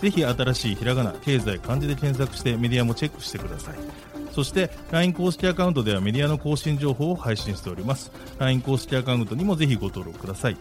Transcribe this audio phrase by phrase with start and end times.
[0.00, 3.74] ぜひ新しいひらがな経済漢字で検索してメディアもチェックしてください
[4.32, 10.56] そして LINE 公式アカウントではメディアの更新情報を配信しております LINE 公式アカウントにもぜひご登録ください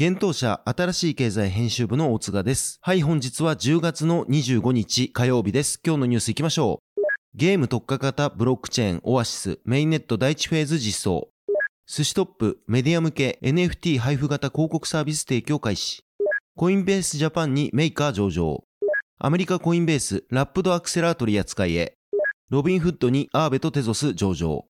[0.00, 2.78] 現当社新しい経済編集部の大津賀です。
[2.80, 5.78] はい、本日は10月の25日火曜日です。
[5.84, 7.00] 今日のニュース行きましょう。
[7.34, 11.29] ゲーム特化型ブロックチェーンオアシスメインネット第1フェーズ実装。
[11.92, 16.04] 寿司トップメディア向け NFT 配布型広告サービス提供開始。
[16.56, 18.62] コインベースジャパンにメーカー上場。
[19.18, 21.96] アメリカコインベースラップドアクセラー取扱いへ。
[22.48, 24.66] ロビンフッドにアーベとテゾス上場。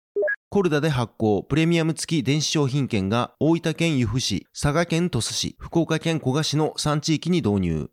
[0.49, 7.91] コルダで発行プレミアム付き電子商品券が大分県由布市、佐賀県鳥栖市、福岡県古賀市の3地域に導入。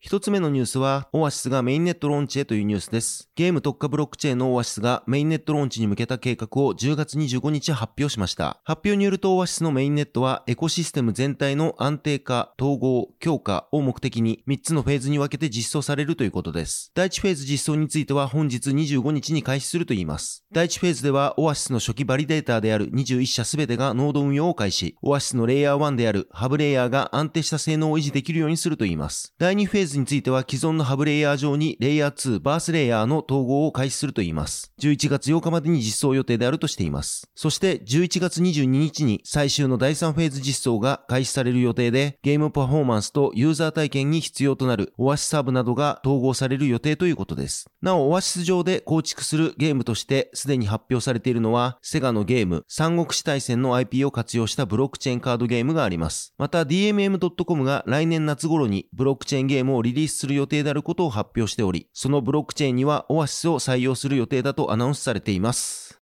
[0.00, 3.28] 一つ目のニュースは、オアシスがメインネットローンチへというニュースです。
[3.34, 8.60] ゲーム特化ブロックチェーンのオアシスがメインネットローンチに向けた計画を10月25日発表しました。
[8.62, 16.92] 発表によるとオアシスのメインネットはエコシステム全体の安定化、統合、強化を目的に3つのフェーズに分けて実装されるということです。
[16.94, 20.44] 第1フェーズ実装については本日25日に開始するといいます。
[20.52, 24.94] 第1フェーズではオアシスの初期バリデーターである21社すべてがノード運用を開始。
[25.02, 29.34] オアシスのレイヤー1であるハブレイヤーが安定した性能を維持できるようにするといいます。
[29.38, 34.72] 第2フェーズについては既存のハブレイヤー上にレイヤー2バースレイヤーの統合を開始するといいます。
[34.80, 37.28] 11月8日までに実装予定であるとしています。
[37.36, 47.66] そして11月22日に最終の第3フェーズ実装が開始される予定で、ゲームパフォーマンスとユーザー体験に必要となるオアシスサーブなどが統合される予定ということです。
[47.80, 56.34] なお、オアシス上で構築するゲームとしてすでに発表されているのは、セガのゲーム、三国志大戦の IP を活用したブロックチェーンカードゲームがあります。
[56.38, 65.97] また DMM.com が来年夏頃にブロックチェーンゲームをリリースする予定であることを発表しており、そのブロックチェーンにはオアシスを採用する予定だとアナウンスされています。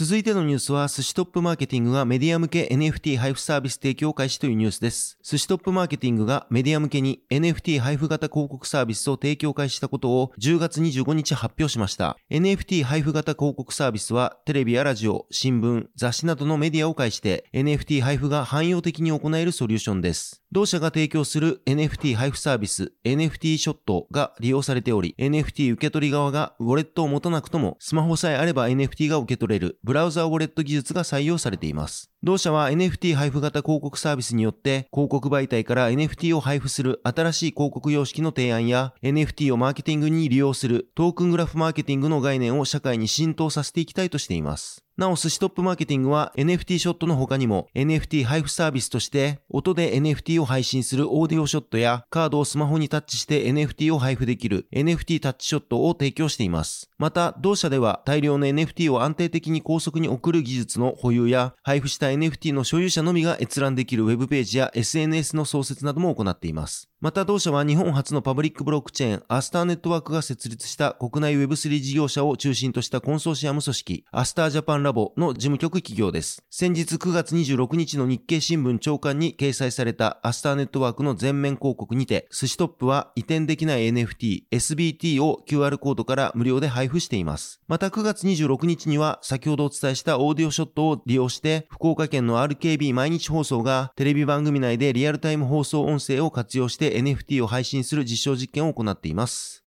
[0.00, 5.18] 続いてのニュースは、寿司トップマーケティングがメディア向け NFT 配布サービス提供開始というニュースです。
[5.24, 12.16] 寿司トップマーケティングがメディア向けに NFT 配布型広告サービスを提供開始したことを10月25日発表しました。
[12.30, 20.44] NFT 配布型広告サービスは、テレビやラジオ、新聞、雑誌などのメディアを介して NFT 配布が汎用的に行えるソリューションです。
[20.52, 32.10] 同社が提供する NFT 配布サービス NFT ショットが利用されており、NFT 受け取り側がウォレットを持たなくともスマホさえあれば NFT が受け取れるブラウザウォレット技術が採用されています。
[32.24, 44.84] 同社は NFT 配布型広告サービスによって広告媒体から NFT を配布する新しい広告様式の提案や NFT をマーケティングに利用するトークングラフマーケティングの概念を社会に浸透させていきたいとしています。
[44.98, 56.90] なお、寿司トップマーケティングは NFT ショットの他にも NFT 配布サービスとして音で NFT を配信するオーディオショットやカードをスマホにタッチして NFT を配布できる NFT タッチショットを提供しています。
[56.98, 66.90] また、同社では大量の NFT を安定的に高速に送る技術の保有や配布した NFT の所有者のみが閲覧できるウェブページや SNS の創設なども行っています。
[67.00, 76.42] また同社は日本初のパブリックブロックチェーンアスターネットワークが設立した国内 Web3 事業者を中心としたコンソーシアム組織アスタージャパンラボの事務局企業です。
[76.50, 87.60] 先日9月26日の日経新聞長官に掲載されたアスターネットワークの全面広告にて寿司トップは移転できない NFT SBT を QR コードから無料で配布しています。
[87.68, 99.64] また9月26日には先ほどお伝えしたオーディオショットを利用して福岡県の RKB 毎日放送がテレビ番組内でリアルタイム放送音声を活用して NFT を配信する実証実験を行っています。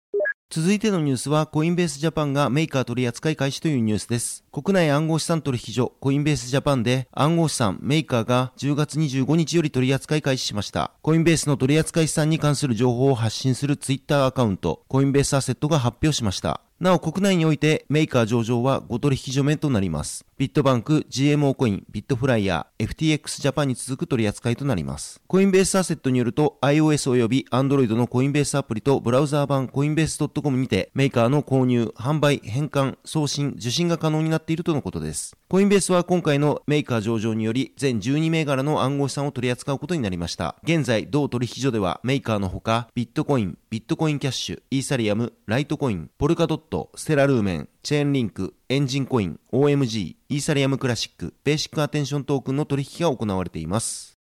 [0.51, 4.43] 続いてのニュースは、コインベースジャパンがメーカー取扱い開始というニュースです。
[4.51, 10.91] 国内暗号資産取引所、コインベースジャパンで暗号資産メーカーが10月25日より取扱い開始しました。
[11.03, 16.61] コインベースの取扱い資産に関する情報を発信するツイッターアカウント、コインベースアセットが発表しました。
[16.79, 20.25] なお国内においてメーカー上場は5取引所目となります。
[20.37, 25.19] ビットバンク、GMO コイン、ビットフライヤー、FTX ジャパンに続く取り扱いとなります。
[25.27, 35.35] コインベースアセットによると iOS 及び Android のコインベースアプリとブラウザー版コインベース .com にてメーカーの購入、販売、返還、送信、受信が可能になっているとのことです。
[35.49, 40.55] コインベースは今回のメーカー上場により全12銘柄の暗号資産を取り扱うことになりました。
[40.63, 54.17] 現在、同取引所ではメーカーのほかビットコイン、ビットコインキャッシュ、イーサリアム、ライトコイン、ポルカドット、ステラルーメン、チェーンリンク、エンジンコイン、OMG、イーサリアムクラシック、ベーシックアテンショントークンの取引が行われています。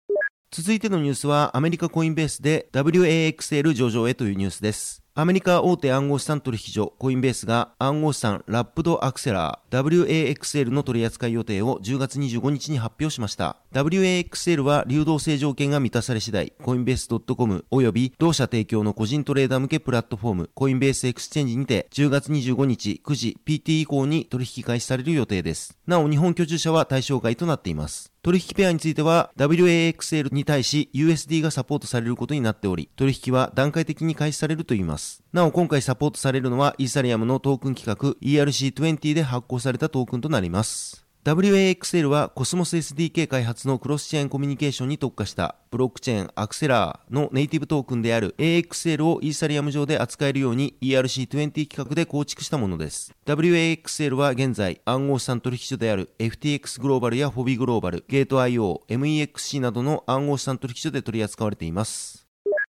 [0.50, 5.05] 続いてのニュースはアメリカコインベースで WAXL 上場へというニュースです。
[5.18, 13.56] アメリカ大手暗号資産取引所コインベースが暗号資産ラップドアクセラー WAXL の取扱い予定を10月25日に発表しました。
[13.72, 25.78] WAXL は流動性条件が満たされ次第、コインベース .com 及び同社提供の個人トレーダー向けプラットフォームコインベースエクスチェンジにて10月25日9時 PT 以降に取引開始される予定です。
[25.86, 28.12] なお日本居住者は対象外となっています。
[28.26, 35.22] 取引ペアについては WAXL に対し USD がサポートされることになっており、取引は段階的に開始されるといいます。
[35.32, 41.05] なお今回サポートされるのはイーサリアムのトークン規格 ERC20 で発行されたトークンとなります。
[41.26, 53.12] WAXL はコスモス SDK 開発のクロスチェーンコミュニケーションに特化したブロックチェーンアクセラーのネイティブトークンである AXL をイーサリアム上で扱えるように ERC20 規格で構築したものです。
[53.26, 62.28] WAXL は現在暗号資産取引所である FTX グローバルやフォビグローバル、ゲート IO、MEXC などの暗号資産取引所で取り扱われています。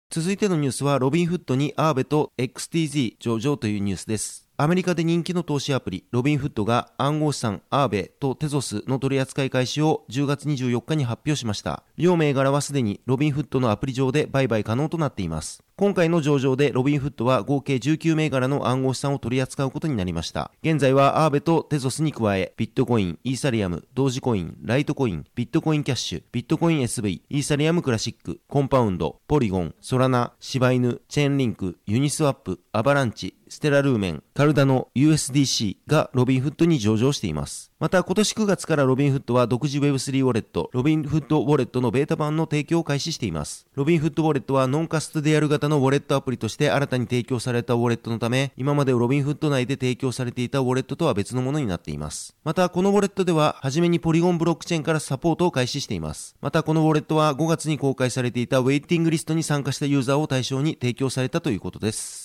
[0.09, 4.44] 続いてのニュースはロビンフッドにアーベと XTZ 上場というニュースです。
[4.57, 11.83] アメリカで人気の投資アプリ、ロビンフッドが暗号資産アーベとテゾスの取り扱い開始を10月24日に発表しました。
[11.97, 15.61] 両銘柄はすでにロビンフッドのアプリ上で売買可能となっています。
[15.75, 20.49] 今回の上場でロビンフッドは合計19銘柄の暗号資産を取り扱うことになりました。
[20.63, 37.71] 現在はアーベとテゾスに加え、ビットコイン、イーサリアム、ドージコイン、ライトコイン、ビットコインキャッシュ、ビットコイン SV、イーサリアムクラシック、コンパウンド、ポリゴン、ソラナ、柴犬、チェーンリンク、ユニスワップ、アバランチ、ステラルーメン、カルダノ、USDC がロビンフットに上場しています。
[37.79, 43.67] また今年9月からロビンフッドは独自 Web3 ウォレット、ロビンフッドウォレットのベータ版の提供を開始しています。
[43.75, 52.35] ロビンフッドウォレットはノンカストディアル型のウォレットアプリとして新たに提供されたウォレットのため、今までロビンフッド内で提供されていたウォレットとは別のものになっています。
[52.43, 56.35] またこのウォレットでは、はじめにポリゴンブロックチェーンからサポートを開始しています。
[56.41, 62.24] またこのウォレットは5月に公開されていたウェイティングリストに参加したユーザーを対象に提供されたということです。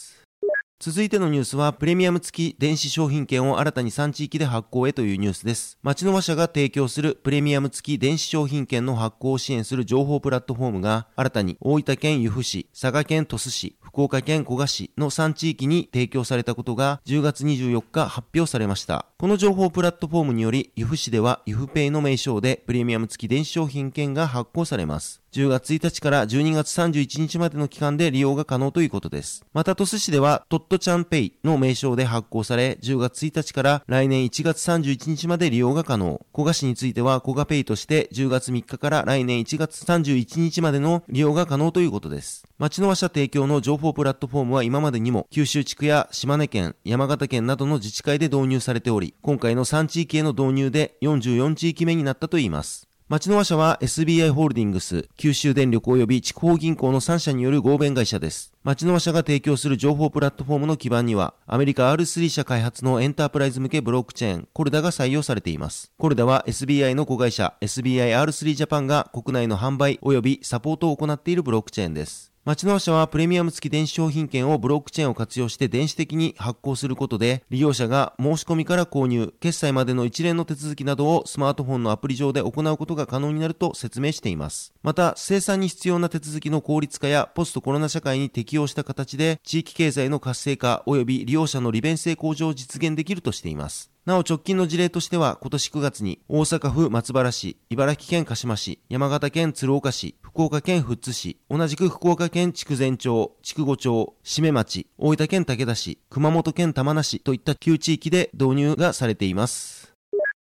[0.83, 5.77] 続いてのニュースは、プレミアム付き電子商品券を新たに3地域で発行へというニュースです。
[5.83, 19.05] 町の和社が提供するプレミアム付き電子商品券の発行を支援する情報プラットフォームが、新たに大分県由布市、佐賀県鳥栖市、福岡県古賀市の3地域に提供されたことが10月24日発表されました。
[19.19, 25.21] この情報プラットフォームにより、由布市では由布ペイの名称でプレミアム付き電子商品券が発行されます。
[25.33, 29.45] 10月1日から12月31日までの期間で利用が可能ということです。
[29.53, 36.21] また、鳥栖市では、トットちゃんペイの名称で発行され、10月1日から来年1月31日まで利用が可能。
[36.35, 42.45] 古賀市については、古賀ペイとして10月3日から来年1月31日までの利用が可能ということです。
[42.59, 52.90] 町の和社提供の情報プラットフォームは今までにも、九州地区や島根県、山形県などの自治会で導入されており、今回の3地域への導入で44地域目になったといいます。
[53.11, 58.53] 町の和社は SBI ホールディングス、九州電力及び地方銀行の3社による合弁会社です。
[58.63, 65.91] 町の和社が提供する情報プラットフォームの基盤には、アメリカ R3 社開発のエンタープライズ向けブロックチェーン、コルダが採用されています。
[65.99, 72.30] コルダは SBI の子会社 SBIR3 ジャパンが国内の販売及びサポートを行っているブロックチェーンです。
[72.51, 84.75] 町の社はプレミアム付き電子商品券をブロックチェーンを活用して電子的に発行することで、利用者が申し込みから購入、決済までの一連の手続きなどをスマートフォンのアプリ上で行うことが可能になると説明しています。
[84.83, 93.93] また、生産に必要な手続きの効率化やポストコロナ社会に適応した形で、地域経済の活性化及び利用者の利便性向上を実現できるとしています。
[94.11, 109.80] なお直近の事例としては今年9月に大阪府松原市、茨城県鹿島市、山形県鶴岡市、福岡県富津市、同じく福岡県筑前町、筑後町、締め町、大分県武田市、熊本県玉名市といった旧地域で導入がされています。